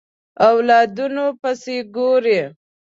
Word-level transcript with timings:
اولادونو 0.49 1.25
پسې 1.41 1.77
ګوري 1.95 2.39